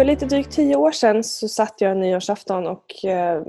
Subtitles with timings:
[0.00, 3.42] För lite drygt tio år sedan så satt jag en nyårsafton och eh,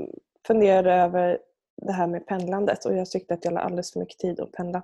[0.48, 1.40] funderade över
[1.82, 4.52] det här med pendlandet och jag tyckte att jag lade alldeles för mycket tid att
[4.52, 4.84] pendla.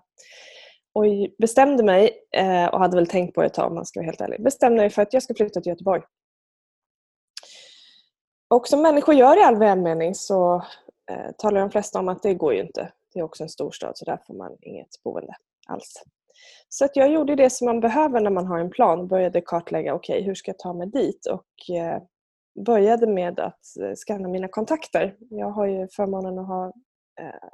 [0.94, 1.04] Och
[1.38, 4.06] bestämde mig, eh, och hade väl tänkt på det ett tag om man ska vara
[4.06, 6.02] helt ärlig, bestämde mig för att jag ska flytta till Göteborg.
[8.50, 10.56] Och som människor gör i all välmening så
[11.12, 12.92] eh, talar de flesta om att det går ju inte.
[13.14, 15.36] Det är också en storstad så där får man inget boende
[15.68, 16.04] alls.
[16.70, 19.42] Så att jag gjorde det som man behöver när man har en plan och började
[19.42, 21.26] kartlägga, okej okay, hur ska jag ta mig dit?
[21.26, 22.02] Och eh,
[22.66, 25.16] började med att eh, skanna mina kontakter.
[25.20, 26.66] Jag har ju förmånen att ha
[27.20, 27.50] eh,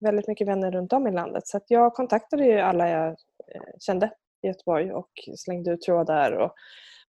[0.00, 3.62] väldigt mycket vänner runt om i landet så att jag kontaktade ju alla jag eh,
[3.80, 4.10] kände
[4.42, 6.54] i Göteborg och slängde ut trådar och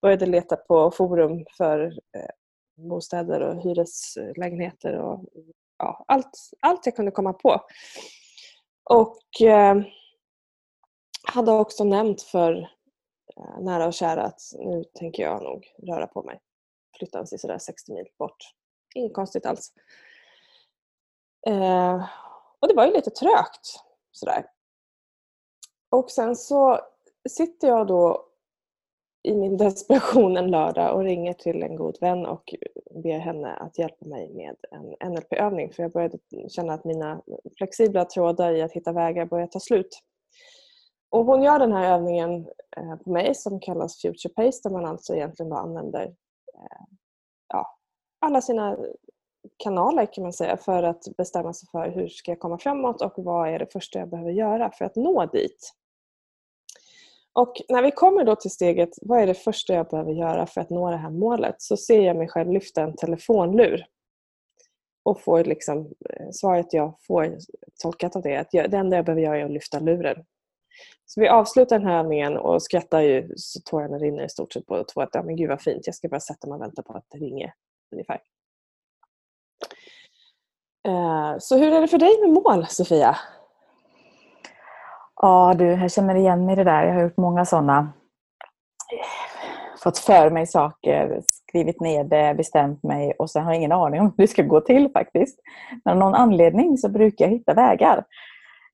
[0.02, 2.30] började leta på forum för eh,
[2.88, 5.24] bostäder och hyreslägenheter och
[5.78, 6.30] ja, allt,
[6.60, 7.60] allt jag kunde komma på.
[8.90, 9.76] Och eh,
[11.26, 12.52] hade också nämnt för
[13.36, 16.40] eh, nära och kära att nu tänker jag nog röra på mig.
[16.98, 18.36] Flytta sig sådär 60 mil bort.
[18.94, 19.72] Inget konstigt alls.
[21.46, 22.04] Eh,
[22.60, 23.82] och det var ju lite trögt
[24.12, 24.46] sådär.
[25.90, 26.80] Och sen så
[27.28, 28.26] sitter jag då
[29.22, 32.54] i min desperation en lördag och ringer till en god vän och
[32.90, 37.22] ber henne att hjälpa mig med en NLP-övning för jag började känna att mina
[37.58, 40.02] flexibla trådar i att hitta vägar började ta slut.
[41.10, 44.86] Och hon gör den här övningen eh, på mig som kallas Future Pace där man
[44.86, 46.02] alltså egentligen bara använder
[46.54, 46.86] eh,
[47.48, 47.78] ja,
[48.20, 48.76] alla sina
[49.56, 53.12] kanaler kan man säga för att bestämma sig för hur ska jag komma framåt och
[53.16, 55.72] vad är det första jag behöver göra för att nå dit.
[57.32, 60.60] Och när vi kommer då till steget, vad är det första jag behöver göra för
[60.60, 61.54] att nå det här målet?
[61.58, 63.86] Så ser jag mig själv lyfta en telefonlur.
[65.02, 65.78] Och får liksom,
[66.10, 67.36] eh, svaret jag får
[67.82, 70.24] tolkat av det är att det enda jag behöver göra är att lyfta luren.
[71.04, 74.66] Så vi avslutar den här övningen och skrattar ju så tårarna rinner i stort sett
[74.66, 75.00] båda två.
[75.00, 77.06] Att, ja, men gud vad fint, jag ska bara sätta mig och vänta på att
[77.10, 77.52] det ringer.
[77.92, 78.20] Ungefär.
[80.88, 83.16] Eh, så hur är det för dig med mål, Sofia?
[85.22, 86.86] Ja du, jag känner igen mig i det där.
[86.86, 87.92] Jag har gjort många sådana.
[89.82, 94.00] Fått för mig saker, skrivit ner det, bestämt mig och sen har jag ingen aning
[94.00, 95.38] om hur det ska gå till faktiskt.
[95.84, 98.04] Men av någon anledning så brukar jag hitta vägar.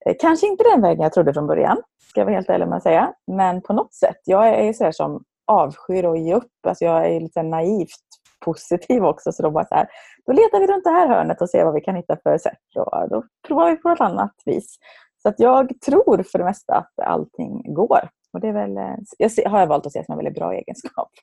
[0.06, 2.76] Eh, kanske inte den vägen jag trodde från början, ska jag vara helt ärlig med
[2.76, 3.14] att säga.
[3.26, 4.16] Men på något sätt.
[4.24, 6.66] Jag är så som avskyr att ge upp.
[6.66, 7.88] Alltså jag är lite naivt
[8.44, 9.32] positiv också.
[9.32, 9.88] Så då bara så här,
[10.26, 12.58] då letar vi runt det här hörnet och ser vad vi kan hitta för sätt.
[12.76, 14.76] Och då provar vi på något annat vis.
[15.22, 18.08] Så att jag tror för det mesta att allting går.
[18.32, 20.52] Och det är väl, eh, jag har jag valt att se som en väldigt bra
[20.54, 21.08] egenskap.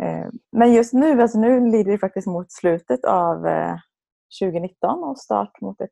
[0.00, 3.46] Eh, men just nu, alltså nu lider det faktiskt mot slutet av
[4.40, 5.90] 2019 och start mot ett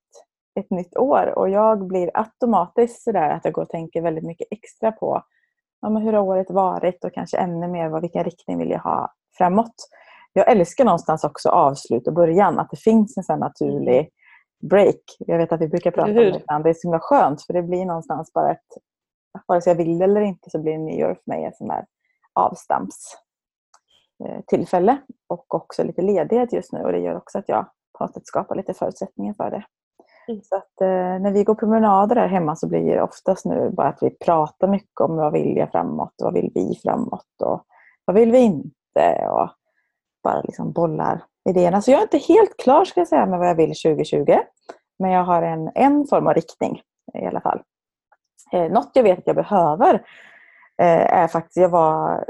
[0.54, 4.46] ett nytt år och jag blir automatiskt sådär att jag går och tänker väldigt mycket
[4.50, 5.22] extra på
[5.80, 8.78] ja, men hur har året varit och kanske ännu mer vad, vilken riktning vill jag
[8.78, 9.74] ha framåt.
[10.32, 14.08] Jag älskar någonstans också avslut och början, att det finns en sån naturlig
[14.70, 15.00] break.
[15.18, 16.64] Jag vet att vi brukar prata om det ibland.
[16.64, 18.66] Det är så himla skönt för det blir någonstans bara ett,
[19.46, 21.86] vare sig jag vill eller inte så blir nyår för mig ett sånt där
[22.32, 24.98] avstampstillfälle.
[25.28, 27.66] Och också lite ledighet just nu och det gör också att jag
[27.98, 29.64] på något sätt skapar lite förutsättningar för det.
[30.28, 30.42] Mm.
[30.42, 33.88] Så att, eh, när vi går promenader här hemma så blir det oftast nu bara
[33.88, 37.64] att vi pratar mycket om vad vill jag framåt och vad vill vi framåt och
[38.04, 39.50] vad vill vi inte och
[40.22, 41.82] bara liksom bollar idéerna.
[41.82, 44.38] Så jag är inte helt klar ska jag säga med vad jag vill 2020.
[44.98, 46.80] Men jag har en, en form av riktning
[47.14, 47.62] i alla fall.
[48.52, 49.94] Eh, något jag vet att jag behöver
[50.82, 52.24] eh, är faktiskt, jag var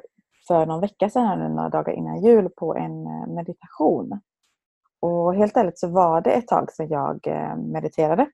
[0.48, 4.20] för någon vecka sedan, några dagar innan jul, på en eh, meditation
[5.02, 8.26] och helt ärligt så var det ett tag sedan jag eh, mediterade.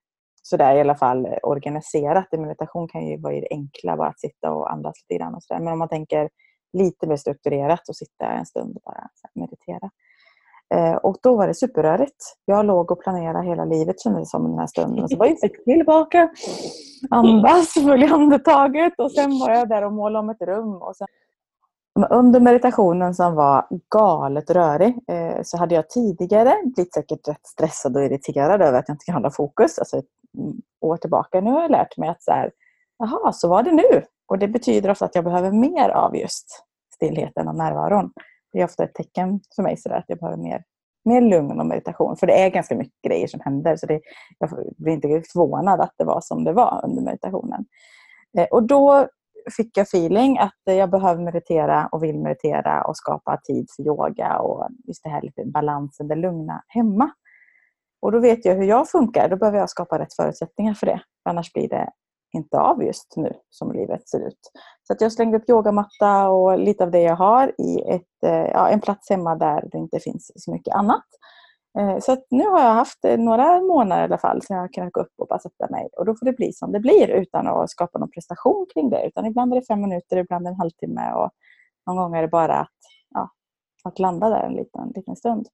[0.42, 2.32] Så där i alla fall organiserat.
[2.32, 5.60] Meditation kan ju vara det enkla, bara att sitta och andas lite grann och sådär.
[5.60, 6.28] Men om man tänker
[6.72, 9.90] lite mer strukturerat och sitta en stund och bara meditera.
[10.74, 12.36] Eh, och då var det superrörigt.
[12.44, 15.04] Jag låg och planerade hela livet kändes det som den här stunden.
[15.04, 16.30] Och så var jag tillbaka,
[17.10, 20.82] andas, följa andetaget och sen var jag där och målade om ett rum.
[20.82, 21.06] Och sen
[22.04, 27.96] under meditationen som var galet rörig eh, så hade jag tidigare blivit säkert rätt stressad
[27.96, 29.78] och irriterad över att jag inte kan hålla fokus.
[29.78, 30.06] Alltså ett
[30.80, 31.40] år tillbaka.
[31.40, 32.50] Nu har jag lärt mig att så här,
[32.98, 34.02] jaha, så var det nu.
[34.26, 36.64] Och det betyder ofta att jag behöver mer av just
[36.94, 38.12] stillheten och närvaron.
[38.52, 40.64] Det är ofta ett tecken för mig så där, att jag behöver mer,
[41.04, 42.16] mer lugn och meditation.
[42.16, 43.76] För det är ganska mycket grejer som händer.
[43.76, 44.00] Så det,
[44.38, 47.64] jag blir inte förvånad att det var som det var under meditationen.
[48.38, 49.08] Eh, och då
[49.56, 54.38] fick jag feeling att jag behöver meditera och vill meditera och skapa tid för yoga
[54.38, 57.10] och just det här lite balansen, det lugna hemma.
[58.02, 59.28] Och då vet jag hur jag funkar.
[59.28, 61.00] Då behöver jag skapa rätt förutsättningar för det.
[61.24, 61.90] Annars blir det
[62.32, 64.40] inte av just nu som livet ser ut.
[64.82, 68.50] Så att jag slängde upp yogamatta och lite av det jag har i ett, eh,
[68.52, 71.04] ja, en plats hemma där det inte finns så mycket annat.
[71.78, 74.92] Eh, så nu har jag haft några månader i alla fall så jag har kunnat
[74.92, 75.88] gå upp och bara sätta mig.
[75.96, 79.06] Och då får det bli som det blir utan att skapa någon prestation kring det.
[79.06, 81.30] Utan ibland är det fem minuter, ibland en halvtimme och
[81.86, 82.78] någon gång är det bara att,
[83.14, 83.30] ja,
[83.84, 85.48] att landa där en liten, liten stund.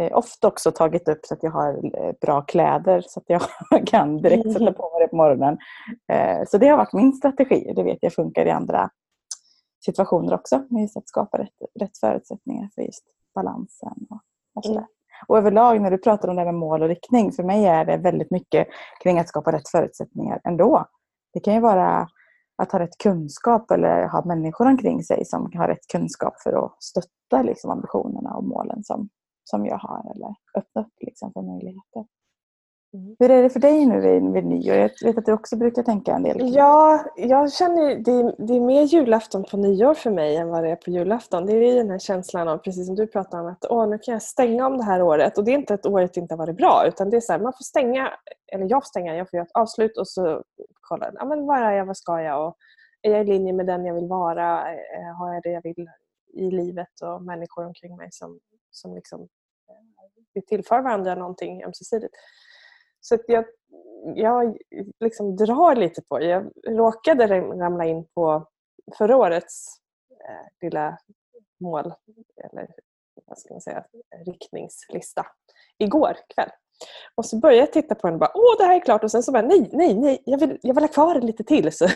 [0.00, 3.42] Eh, ofta också tagit upp så att jag har eh, bra kläder så att jag
[3.86, 5.58] kan direkt sätta på mig det på morgonen.
[6.12, 7.72] Eh, så det har varit min strategi.
[7.76, 8.90] Det vet jag funkar i andra
[9.84, 10.64] situationer också.
[10.70, 13.04] Med just att skapa rätt, rätt förutsättningar för just
[13.34, 14.06] balansen
[14.54, 14.78] och, sådär.
[14.78, 14.95] Mm.
[15.28, 17.84] Och överlag när du pratar om det här med mål och riktning, för mig är
[17.84, 18.68] det väldigt mycket
[19.02, 20.86] kring att skapa rätt förutsättningar ändå.
[21.32, 22.08] Det kan ju vara
[22.62, 26.82] att ha rätt kunskap eller ha människor omkring sig som har rätt kunskap för att
[26.82, 29.08] stötta liksom, ambitionerna och målen som,
[29.44, 32.04] som jag har eller öppna upp liksom, för möjligheter.
[33.18, 34.76] Hur är det för dig nu vid, vid nyår?
[34.76, 36.54] Jag vet att du också brukar tänka en del.
[36.54, 40.70] Ja, jag känner det, det är mer julafton på nyår för mig än vad det
[40.70, 41.46] är på julafton.
[41.46, 44.12] Det är den här känslan av, precis som du pratar om, att åh, nu kan
[44.12, 45.38] jag stänga om det här året.
[45.38, 47.40] Och det är inte att året inte har varit bra utan det är så här,
[47.40, 48.12] man får stänga,
[48.52, 50.42] eller jag får stänga, jag får göra ett avslut och så
[50.80, 52.46] kolla, ja, men var är jag, vad ska jag?
[52.46, 52.56] Och
[53.02, 54.72] är jag i linje med den jag vill vara?
[54.72, 55.88] Eh, har jag det jag vill
[56.32, 58.40] i livet och människor omkring mig som,
[58.70, 62.14] som liksom, eh, vi tillför varandra någonting ömsesidigt.
[63.08, 63.44] Så jag,
[64.14, 64.56] jag
[65.00, 66.26] liksom drar lite på det.
[66.26, 68.48] Jag råkade ramla in på
[68.98, 69.66] förra årets
[70.10, 70.98] eh, lilla
[71.60, 71.92] mål,
[72.44, 72.68] eller
[73.26, 73.84] vad ska man säga,
[74.26, 75.26] riktningslista
[75.78, 76.50] igår kväll.
[77.14, 79.10] Och så började jag titta på den och bara åh det här är klart och
[79.10, 81.72] sen så bara nej, nej, nej, jag vill, jag vill ha kvar det lite till
[81.76, 81.88] så,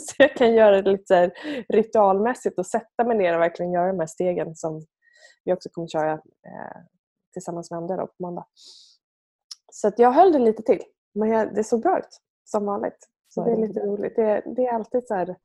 [0.00, 1.30] så jag kan göra det lite
[1.68, 4.86] ritualmässigt och sätta mig ner och verkligen göra de här stegen som
[5.44, 6.80] vi också kommer köra eh,
[7.32, 8.46] tillsammans med andra då, på måndag.
[9.76, 10.82] Så jag höll det lite till.
[11.14, 13.08] Men jag, det såg bra ut som vanligt.
[13.28, 14.16] Så det är lite roligt.
[14.16, 15.36] Det, det är alltid så här,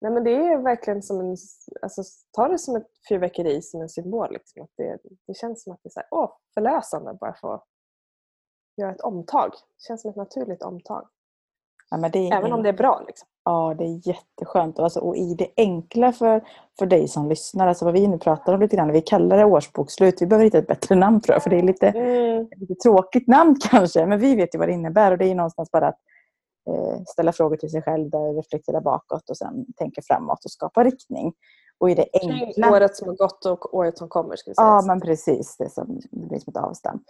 [0.00, 1.36] Nej, men det är verkligen som en...
[1.82, 2.02] Alltså,
[2.32, 4.32] ta det som ett fyrverkeri, som en symbol.
[4.32, 4.62] Liksom.
[4.62, 7.64] Att det, det känns som att det är så här, åh, förlösande bara få
[8.76, 9.50] göra ett omtag.
[9.52, 11.08] Det känns som ett naturligt omtag.
[11.90, 13.02] Ja, Även om det är bra.
[13.06, 13.28] Liksom.
[13.44, 14.78] Ja, det är jätteskönt.
[14.78, 16.44] Och, alltså, och i det enkla för,
[16.78, 19.44] för dig som lyssnar, alltså vad vi nu pratar om lite grann, vi kallar det
[19.44, 20.22] årsbokslut.
[20.22, 22.48] Vi behöver hitta ett bättre namn tror jag, för det är lite, mm.
[22.56, 24.06] lite tråkigt namn kanske.
[24.06, 25.98] Men vi vet ju vad det innebär och det är någonstans bara att
[26.70, 30.84] eh, ställa frågor till sig själv, där reflektera bakåt och sen tänka framåt och skapa
[30.84, 31.32] riktning.
[31.78, 32.70] Och i det enkla...
[32.70, 34.36] Året som har gått och året som kommer.
[34.36, 34.66] Ska vi säga.
[34.66, 35.56] Ja, men precis.
[35.58, 37.02] Det, som, det blir som ett avstamp.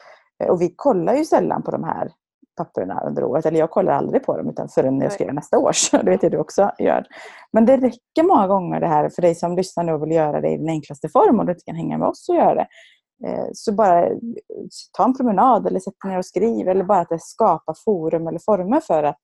[0.44, 2.12] Eh, och vi kollar ju sällan på de här
[2.56, 3.46] papperna under året.
[3.46, 5.90] Eller jag kollar aldrig på dem utan förrän jag skriver nästa års.
[5.90, 7.06] Det vet jag du också gör.
[7.52, 10.40] Men det räcker många gånger det här för dig som lyssnar nu och vill göra
[10.40, 12.66] det i den enklaste form och du inte kan hänga med oss och göra det.
[13.26, 14.08] Eh, så bara
[14.92, 18.38] ta en promenad eller sätt dig ner och skriv eller bara att skapa forum eller
[18.38, 19.20] former för att,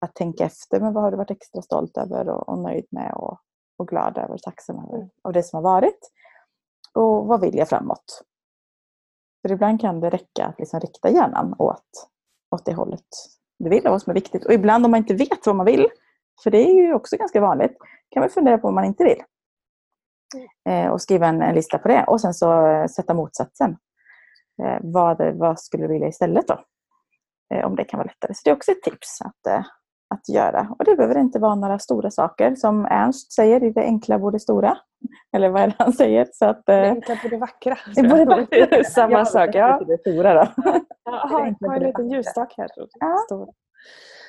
[0.00, 0.80] att tänka efter.
[0.80, 3.38] Men vad har du varit extra stolt över och, och nöjd med och,
[3.78, 5.08] och glad över och tacksam över mm.
[5.22, 6.10] av det som har varit?
[6.94, 8.22] Och vad vill jag framåt?
[9.42, 12.08] För ibland kan det räcka att liksom rikta hjärnan åt
[12.50, 13.06] åt det hållet
[13.58, 14.44] du vill och vad som är viktigt.
[14.44, 15.88] Och ibland om man inte vet vad man vill,
[16.42, 17.76] för det är ju också ganska vanligt,
[18.10, 19.22] kan man fundera på vad man inte vill.
[20.68, 23.76] Eh, och skriva en, en, lista på det och sen så eh, sätta motsatsen.
[24.62, 26.64] Eh, vad, vad skulle du vilja istället då?
[27.54, 28.34] Eh, om det kan vara lättare.
[28.34, 29.64] Så det är också ett tips att, eh,
[30.14, 30.74] att göra.
[30.78, 32.54] Och det behöver inte vara några stora saker.
[32.54, 34.78] Som Ernst säger, i det enkla bor det stora.
[35.36, 36.28] Eller vad är det han säger?
[36.32, 37.78] Så att, det enkla bor det vackra.
[37.94, 38.84] Det borde vackra.
[38.90, 39.50] Samma sak.
[39.52, 39.80] Ja.
[39.86, 40.52] Det stora då.
[41.04, 41.26] Ja,
[41.62, 42.68] har en liten ljusstake här.
[43.00, 43.46] Ja.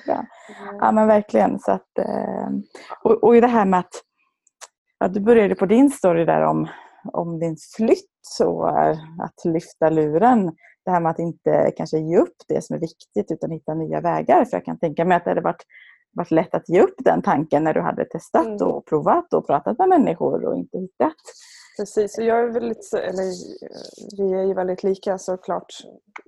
[0.07, 0.25] Ja.
[0.79, 1.59] ja, men verkligen.
[1.59, 2.49] Så att, eh,
[3.03, 3.93] och, och det här med att
[4.99, 6.67] ja, du började på din story där om,
[7.13, 8.05] om din flytt
[8.43, 10.55] och att lyfta luren.
[10.85, 14.01] Det här med att inte kanske ge upp det som är viktigt utan hitta nya
[14.01, 14.45] vägar.
[14.45, 15.63] För jag kan tänka mig att det hade varit,
[16.11, 18.67] varit lätt att ge upp den tanken när du hade testat mm.
[18.67, 21.15] och provat och pratat med människor och inte hittat.
[21.77, 23.23] Precis, och jag är väldigt, eller
[24.17, 25.73] vi är ju väldigt lika såklart,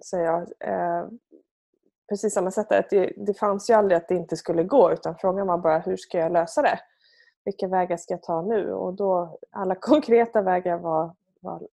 [0.09, 0.41] säger jag.
[0.41, 1.07] Eh,
[2.09, 5.15] precis samma sätt, att det, det fanns ju aldrig att det inte skulle gå utan
[5.15, 6.79] frågan var bara hur ska jag lösa det?
[7.45, 8.73] Vilka vägar ska jag ta nu?
[8.73, 11.67] Och då, alla konkreta vägar var, var,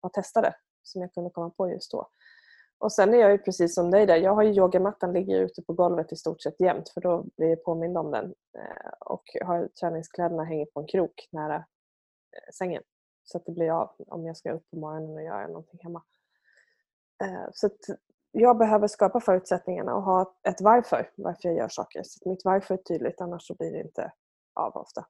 [0.00, 2.08] var testade som jag kunde komma på just då.
[2.82, 4.16] Och sen är jag ju precis som dig där.
[4.16, 7.48] Jag har ju yogamattan ligger ute på golvet i stort sett jämt för då blir
[7.48, 8.24] jag påmind om den.
[8.58, 12.82] Eh, och har träningskläderna hänger på en krok nära eh, sängen.
[13.24, 16.02] Så att det blir av om jag ska upp på morgonen och göra någonting hemma.
[17.24, 17.70] Eh, så
[18.32, 22.02] jag behöver skapa förutsättningarna och ha ett varför, varför jag gör saker.
[22.04, 24.12] Så mitt varför är tydligt annars så blir det inte
[24.54, 25.06] av ofta.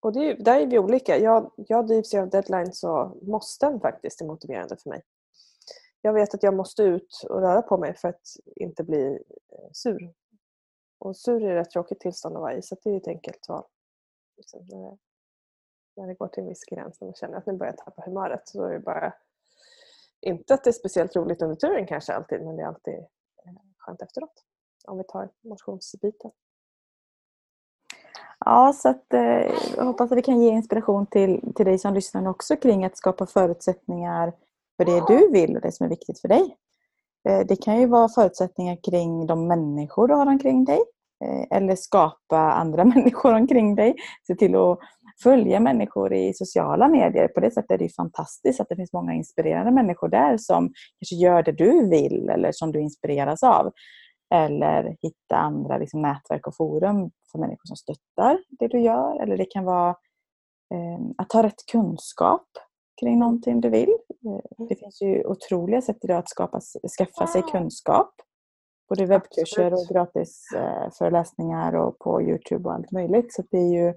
[0.00, 1.18] Och det är, där är vi olika.
[1.18, 5.02] Jag, jag drivs ju av deadlines och måsten faktiskt är motiverande för mig.
[6.02, 8.22] Jag vet att jag måste ut och röra på mig för att
[8.56, 9.18] inte bli
[9.52, 10.14] eh, sur.
[10.98, 13.64] Och sur är ett tråkigt tillstånd att vara i så det är ett enkelt val.
[14.36, 14.98] liksom, när, det,
[15.96, 18.02] när det går till en viss gräns, när man känner att nu börjar jag tappa
[18.02, 19.14] humöret, så är det bara
[20.20, 23.52] inte att det är speciellt roligt under turen kanske alltid, men det är alltid eh,
[23.78, 24.44] skönt efteråt.
[24.84, 26.30] Om vi tar motionsbiten.
[28.44, 31.94] Ja, så att, eh, jag hoppas att vi kan ge inspiration till, till dig som
[31.94, 34.32] lyssnar också kring att skapa förutsättningar
[34.80, 36.56] för det du vill och det som är viktigt för dig.
[37.28, 40.78] Eh, det kan ju vara förutsättningar kring de människor du har omkring dig.
[41.24, 43.94] Eh, eller skapa andra människor omkring dig.
[44.26, 44.78] Se till att
[45.22, 47.28] följa människor i sociala medier.
[47.28, 51.16] På det sättet är det fantastiskt att det finns många inspirerande människor där som kanske
[51.16, 53.72] gör det du vill eller som du inspireras av.
[54.34, 59.22] Eller hitta andra liksom, nätverk och forum för människor som stöttar det du gör.
[59.22, 59.90] Eller det kan vara
[60.74, 62.46] eh, att ha rätt kunskap
[63.00, 63.96] kring någonting du vill.
[64.26, 66.60] Eh, det finns ju otroliga sätt idag att skapa,
[66.98, 68.14] skaffa sig kunskap.
[68.88, 73.34] Både webbkurser och gratis eh, föreläsningar och på Youtube och allt möjligt.
[73.34, 73.94] Så det är ju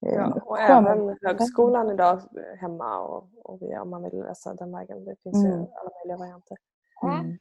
[0.00, 2.20] Ja, och även högskolan idag
[2.60, 5.04] hemma och, och via, om man vill läsa den vägen.
[5.04, 5.50] Det finns mm.
[5.50, 6.56] ju alla möjliga varianter.
[7.02, 7.38] Mm.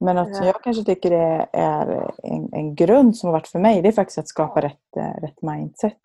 [0.00, 3.58] Men något som jag kanske tycker är, är en, en, grund som har varit för
[3.58, 5.98] mig, det är faktiskt att skapa rätt, eh, rätt mindset.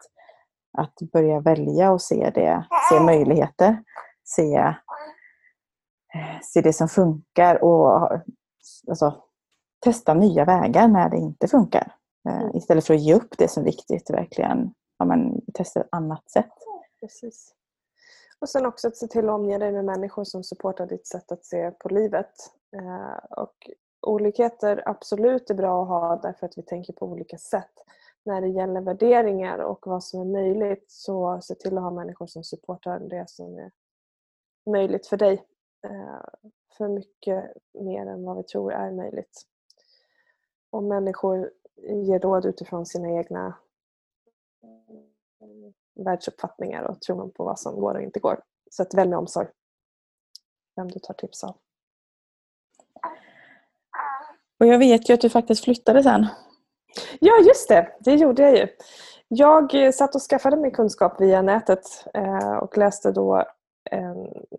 [0.78, 3.78] Att börja välja och se det, se möjligheter,
[4.24, 4.74] se, eh,
[6.54, 8.12] se det som funkar och
[8.88, 9.24] alltså,
[9.84, 11.96] testa nya vägar när det inte funkar.
[12.30, 12.56] Eh, mm.
[12.56, 16.32] Istället för att ge upp det som är viktigt, verkligen ja, men, testa ett annat
[16.32, 16.54] sätt.
[17.00, 17.54] Precis.
[18.40, 21.32] Och sen också att se till att omge dig med människor som supportar ditt sätt
[21.32, 22.32] att se på livet.
[23.30, 23.70] och
[24.08, 27.72] olikheter absolut är bra att ha därför att vi tänker på olika sätt.
[28.26, 32.28] När det gäller värderingar och vad som är möjligt så se till att ha människor
[32.28, 33.72] som supportar det som är
[34.72, 35.46] möjligt för dig.
[35.84, 36.22] Eh,
[36.78, 39.42] för mycket mer än vad vi tror är möjligt.
[40.70, 43.56] Och människor ger råd utifrån sina egna
[45.96, 48.42] världsuppfattningar och tror på vad som går och inte går.
[48.72, 49.48] Så att välj med omsorg
[50.76, 51.58] vem du tar tips av.
[54.60, 56.28] Och jag vet ju att du faktiskt flyttade sen.
[57.20, 57.98] Ja, just det.
[58.00, 58.68] Det gjorde jag ju.
[59.28, 63.46] Jag eh, satt och skaffade mig kunskap via nätet eh, och läste då,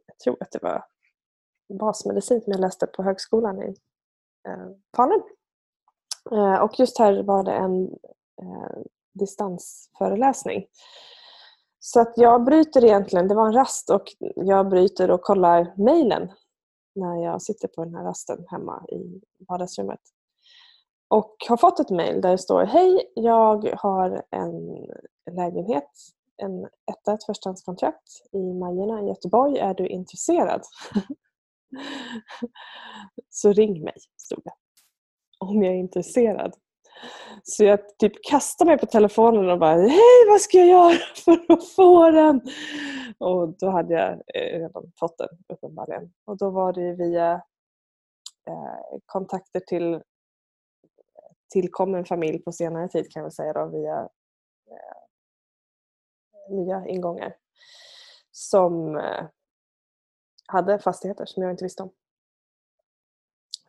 [0.06, 0.84] jag tror att det var
[1.68, 3.76] basmedicin som jag läste på högskolan i
[4.48, 5.22] eh, Falun.
[6.32, 7.84] Eh, och just här var det en
[8.42, 8.82] eh,
[9.14, 10.66] distansföreläsning.
[11.78, 14.04] Så att jag bryter egentligen, det var en rast och
[14.34, 16.32] jag bryter och kollar mejlen
[16.94, 20.00] när jag sitter på den här rasten hemma i vardagsrummet.
[21.08, 24.86] Och har fått ett mejl där det står Hej, jag har en
[25.30, 25.90] lägenhet,
[26.36, 29.58] en etta, ett förstahandskontrakt i Majerna i Göteborg.
[29.58, 30.62] Är du intresserad?
[33.30, 34.52] Så ring mig, stod det.
[35.38, 36.54] Om jag är intresserad.
[37.42, 41.52] Så jag typ kastade mig på telefonen och bara Hej, vad ska jag göra för
[41.52, 42.40] att få den?
[43.18, 46.12] Och då hade jag eh, redan fått den uppenbarligen.
[46.24, 47.32] Och då var det via
[48.48, 50.02] eh, kontakter till
[51.54, 54.08] tillkommen familj på senare tid kan jag säga då, via
[54.70, 55.04] eh,
[56.50, 57.36] nya ingångar
[58.30, 59.26] som eh,
[60.54, 61.90] hade fastigheter som jag inte visste om.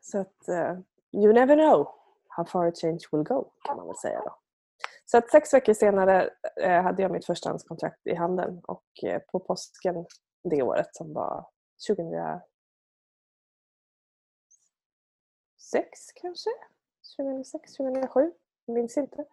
[0.01, 0.79] Så att uh,
[1.11, 1.87] you never know
[2.27, 4.35] how far a change will go kan man väl säga då.
[5.05, 6.29] Så att sex veckor senare
[6.61, 10.05] eh, hade jag mitt förstahandskontrakt i handen och eh, på påsken
[10.43, 11.47] det året som var
[11.87, 12.41] 2006
[16.15, 16.49] kanske?
[17.17, 18.31] 2006, 2007,
[18.65, 19.25] jag minns inte.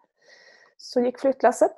[0.77, 1.75] Så gick flyttlasset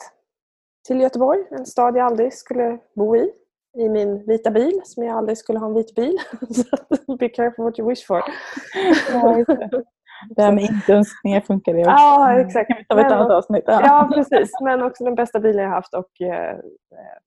[0.87, 3.33] till Göteborg, en stad jag aldrig skulle bo i.
[3.77, 6.17] I min vita bil, som jag aldrig skulle ha en vit bil.
[6.49, 8.21] Så be careful what you wish for.
[10.35, 11.91] Det här med inte-önskningar funkar det också.
[11.91, 12.67] Ja, exakt.
[12.67, 13.63] Kan vi ta ett annat avsnitt?
[13.67, 13.81] Ja.
[13.83, 14.51] ja, precis.
[14.61, 16.59] Men också den bästa bilen jag haft och eh,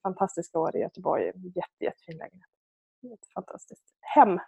[0.02, 1.24] fantastiska år i Göteborg.
[1.24, 3.20] Jätte, jättefin lägenhet.
[3.34, 4.38] Fantastiskt hem.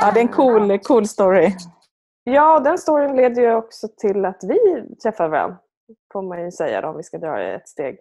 [0.00, 1.52] Ja, det är en cool, cool story.
[2.24, 4.58] Ja, den storyn leder ju också till att vi
[5.02, 5.58] träffar varandra.
[6.12, 7.98] Får man ju säga då, om vi ska dra ett steg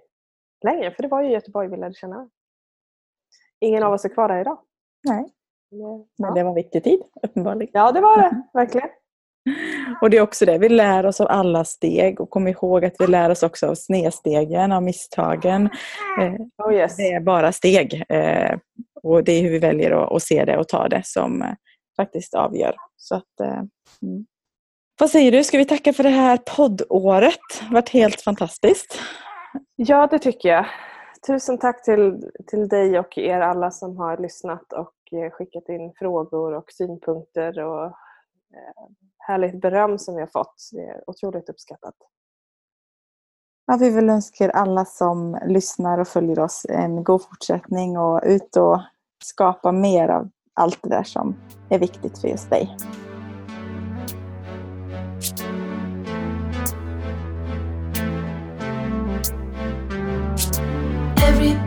[0.65, 0.91] längre.
[0.91, 2.29] För det var ju Göteborg vi lärde känna
[3.59, 4.57] Ingen av oss är kvar där idag.
[5.03, 5.25] Nej.
[6.17, 7.71] Men det var en viktig tid, uppenbarligen.
[7.73, 8.41] Ja, det var det.
[8.53, 8.89] Verkligen.
[10.01, 12.95] Och det är också det, vi lär oss av alla steg och kom ihåg att
[12.99, 15.69] vi lär oss också av snedstegen, av misstagen.
[16.57, 16.97] Oh yes.
[16.97, 18.03] Det är bara steg.
[18.09, 18.57] Eh,
[19.03, 21.53] och det är hur vi väljer att, se det och ta det som eh,
[21.95, 22.75] faktiskt avgör.
[22.95, 23.63] Så att, eh,
[24.01, 24.25] mm.
[24.99, 27.39] Vad säger du, ska vi tacka för det här poddåret?
[27.59, 28.99] Det har varit helt fantastiskt.
[29.75, 30.65] Ja, det tycker jag.
[31.27, 35.93] Tusen tack till, till dig och er alla som har lyssnat och eh, skickat in
[35.95, 38.85] frågor och synpunkter och eh,
[39.17, 40.69] härligt beröm som vi har fått.
[40.71, 41.95] Det är otroligt uppskattat.
[43.67, 48.21] Ja, vi vill önska er alla som lyssnar och följer oss en god fortsättning och
[48.25, 48.81] ut och
[49.23, 51.35] skapa mer av allt det där som
[51.69, 52.77] är viktigt för just dig.